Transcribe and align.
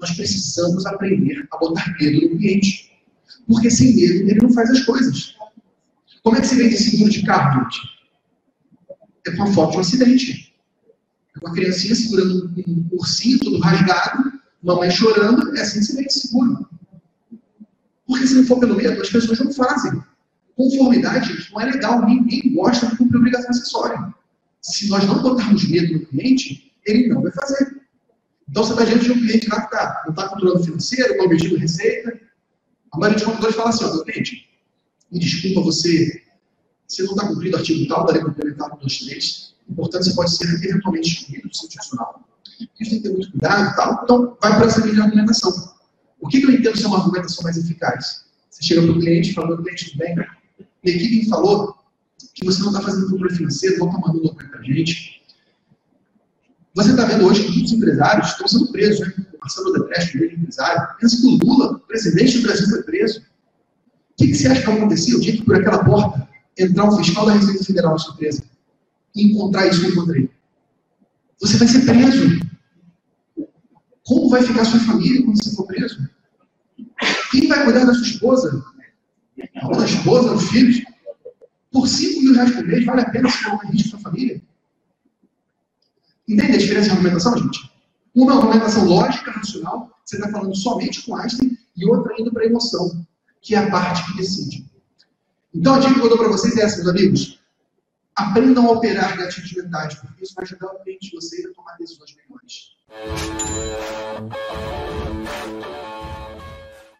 nós 0.00 0.12
precisamos 0.12 0.86
aprender 0.86 1.46
a 1.50 1.56
botar 1.58 1.94
medo 2.00 2.28
no 2.28 2.38
cliente. 2.38 2.90
Porque 3.46 3.70
sem 3.70 3.94
medo 3.94 4.30
ele 4.30 4.40
não 4.42 4.52
faz 4.52 4.70
as 4.70 4.84
coisas. 4.84 5.34
Como 6.22 6.36
é 6.36 6.40
que 6.40 6.46
se 6.46 6.56
vende 6.56 6.76
seguro 6.76 7.10
de 7.10 7.24
carro, 7.24 7.64
gente? 7.64 7.98
É 9.26 9.36
com 9.36 9.42
a 9.42 9.46
foto 9.52 9.70
de 9.72 9.76
um 9.78 9.80
acidente. 9.80 10.54
É 11.36 11.40
com 11.40 11.48
a 11.48 11.52
criancinha 11.52 11.94
segurando 11.94 12.52
um 12.66 12.88
ursinho 12.92 13.38
todo 13.40 13.58
rasgado, 13.58 14.32
mamãe 14.62 14.90
chorando, 14.90 15.56
é 15.56 15.60
assim 15.60 15.80
que 15.80 15.86
se 15.86 15.96
vende 15.96 16.12
seguro. 16.12 16.68
Porque 18.06 18.26
se 18.26 18.34
não 18.34 18.44
for 18.44 18.58
pelo 18.58 18.76
medo, 18.76 19.00
as 19.00 19.10
pessoas 19.10 19.38
não 19.38 19.52
fazem. 19.52 20.02
Conformidade 20.56 21.48
não 21.52 21.60
é 21.60 21.66
legal, 21.66 22.04
ninguém 22.04 22.52
gosta 22.54 22.86
de 22.86 22.96
cumprir 22.96 23.18
obrigação 23.18 23.50
acessória. 23.50 24.14
Se 24.60 24.88
nós 24.88 25.06
não 25.06 25.22
botarmos 25.22 25.68
medo 25.68 25.94
no 25.94 26.06
cliente, 26.06 26.72
ele 26.84 27.08
não 27.08 27.22
vai 27.22 27.30
fazer. 27.32 27.77
Então 28.48 28.64
você 28.64 28.72
está 28.72 28.84
diante 28.84 29.04
de 29.04 29.12
um 29.12 29.20
cliente 29.20 29.48
lá 29.48 29.60
que 29.62 29.70
tá, 29.70 30.02
não 30.06 30.10
está 30.12 30.28
controlando 30.28 30.64
financeiro, 30.64 31.22
objetivo 31.22 31.56
de 31.56 31.60
receita. 31.62 32.20
A 32.92 32.98
maioria 32.98 33.18
dos 33.18 33.26
contadores 33.26 33.56
fala 33.56 33.68
assim, 33.68 33.84
ó, 33.84 33.94
meu 33.94 34.04
cliente, 34.04 34.48
me 35.12 35.18
desculpa, 35.18 35.60
você, 35.60 36.22
você 36.86 37.02
não 37.02 37.12
está 37.12 37.28
cumprindo 37.28 37.56
o 37.56 37.58
artigo 37.58 37.88
tal 37.88 38.06
da 38.06 38.12
lei 38.12 38.22
complementar 38.22 38.70
123, 38.70 39.54
portanto 39.76 40.04
você 40.04 40.14
pode 40.14 40.36
ser 40.36 40.44
eventualmente 40.54 41.08
excluído 41.08 41.48
do 41.48 41.54
seu 41.54 41.66
institucional. 41.66 42.24
A 42.44 42.62
gente 42.62 42.90
tem 42.90 42.98
que 42.98 43.00
ter 43.00 43.10
muito 43.10 43.30
cuidado 43.30 43.72
e 43.72 43.76
tal, 43.76 44.00
então 44.02 44.38
vai 44.40 44.56
para 44.56 44.66
essa 44.66 44.80
linha 44.80 44.94
de 44.94 45.00
argumentação. 45.02 45.74
O 46.20 46.28
que, 46.28 46.40
que 46.40 46.46
eu 46.46 46.50
entendo 46.50 46.76
ser 46.76 46.86
uma 46.86 46.98
argumentação 46.98 47.44
mais 47.44 47.56
eficaz? 47.56 48.24
Você 48.50 48.64
chega 48.64 48.82
para 48.82 48.92
o 48.92 48.98
cliente 48.98 49.30
e 49.30 49.34
fala, 49.34 49.48
meu 49.48 49.58
cliente, 49.58 49.90
tudo 49.90 49.98
bem? 49.98 50.16
Minha 50.16 50.96
equipe 50.96 51.16
me 51.16 51.28
falou 51.28 51.76
que 52.34 52.44
você 52.44 52.60
não 52.60 52.68
está 52.68 52.80
fazendo 52.80 53.10
controle 53.10 53.34
financeiro, 53.34 53.78
não 53.78 53.88
está 53.88 54.00
mandando 54.00 54.22
documento 54.22 54.50
para 54.50 54.60
a 54.60 54.64
gente. 54.64 55.17
Você 56.78 56.92
está 56.92 57.06
vendo 57.06 57.26
hoje 57.26 57.42
que 57.42 57.50
muitos 57.50 57.72
empresários 57.72 58.28
estão 58.28 58.46
sendo 58.46 58.70
presos, 58.70 59.00
né? 59.00 59.12
O 59.34 59.38
Marcelo 59.40 59.72
Debrecht, 59.72 60.12
primeiro 60.12 60.36
empresário, 60.36 60.96
pensa 61.00 61.16
que 61.16 61.26
o 61.26 61.38
Lula, 61.44 61.80
presidente 61.80 62.38
do 62.38 62.42
Brasil, 62.44 62.68
foi 62.68 62.82
preso. 62.84 63.18
O 63.18 63.22
que, 64.16 64.28
que 64.28 64.34
você 64.34 64.46
acha 64.46 64.60
que 64.60 64.66
vai 64.68 64.76
acontecer 64.76 65.16
o 65.16 65.20
dia 65.20 65.32
que 65.32 65.42
por 65.42 65.56
aquela 65.56 65.84
porta 65.84 66.28
entrar 66.56 66.84
um 66.84 66.96
fiscal 66.96 67.26
da 67.26 67.32
Receita 67.32 67.64
Federal 67.64 67.90
na 67.90 67.98
sua 67.98 68.14
empresa 68.14 68.44
e 69.16 69.26
encontrar 69.26 69.66
isso 69.66 69.80
que 69.80 69.86
eu 69.86 69.90
encontrei? 69.90 70.30
Você 71.40 71.56
vai 71.56 71.66
ser 71.66 71.84
preso. 71.84 72.40
Como 74.04 74.30
vai 74.30 74.42
ficar 74.44 74.64
sua 74.64 74.78
família 74.78 75.24
quando 75.24 75.42
você 75.42 75.56
for 75.56 75.66
preso? 75.66 76.08
Quem 77.32 77.48
vai 77.48 77.64
cuidar 77.64 77.86
da 77.86 77.94
sua 77.94 78.06
esposa? 78.06 78.64
Da 79.36 79.84
esposa, 79.84 80.32
dos 80.32 80.48
filhos? 80.48 80.84
Por 81.72 81.88
5 81.88 82.20
mil 82.20 82.34
reais 82.34 82.52
por 82.52 82.64
mês, 82.64 82.84
vale 82.84 83.00
a 83.00 83.10
pena 83.10 83.28
colocar 83.42 83.66
em 83.66 83.72
risco 83.72 83.88
sua 83.88 83.98
família? 83.98 84.40
Entende 86.28 86.52
a 86.52 86.58
diferença 86.58 86.86
de 86.86 86.90
argumentação, 86.92 87.38
gente? 87.38 87.72
Uma 88.14 88.32
é 88.32 88.36
argumentação 88.36 88.84
lógica, 88.84 89.30
racional, 89.30 89.90
você 90.04 90.16
está 90.16 90.30
falando 90.30 90.54
somente 90.54 91.04
com 91.06 91.16
Einstein, 91.16 91.56
e 91.76 91.86
outra 91.86 92.14
indo 92.18 92.32
para 92.32 92.42
a 92.42 92.46
emoção, 92.46 93.06
que 93.40 93.54
é 93.54 93.58
a 93.58 93.70
parte 93.70 94.04
que 94.10 94.18
decide. 94.18 94.66
Então 95.54 95.74
a 95.74 95.78
dica 95.78 95.94
que 95.94 96.00
eu 96.00 96.08
dou 96.08 96.18
para 96.18 96.28
vocês 96.28 96.56
é 96.56 96.62
essa, 96.62 96.76
meus 96.78 96.88
amigos. 96.88 97.40
Aprendam 98.14 98.66
a 98.66 98.72
operar 98.72 99.16
gatilhos 99.16 99.52
mentais, 99.52 99.94
porque 99.94 100.24
isso 100.24 100.34
vai 100.34 100.44
ajudar 100.44 100.66
o 100.66 100.82
cliente 100.82 101.08
de 101.08 101.16
vocês 101.16 101.46
a 101.46 101.54
tomar 101.54 101.76
decisões 101.78 102.14
melhores. 102.16 102.76